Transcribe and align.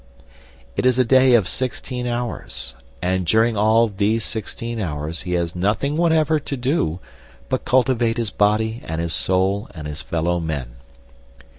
It 0.75 0.83
is 0.83 0.97
a 0.97 1.05
day 1.05 1.35
of 1.35 1.47
sixteen 1.47 2.07
hours; 2.07 2.73
and 3.03 3.23
during 3.23 3.55
all 3.55 3.87
these 3.87 4.23
sixteen 4.25 4.79
hours 4.79 5.21
he 5.21 5.33
has 5.33 5.55
nothing 5.55 5.95
whatever 5.95 6.39
to 6.39 6.57
do 6.57 6.99
but 7.49 7.65
cultivate 7.65 8.17
his 8.17 8.31
body 8.31 8.81
and 8.83 8.99
his 8.99 9.13
soul 9.13 9.67
and 9.75 9.85
his 9.85 10.01
fellow 10.01 10.39
men. 10.39 10.77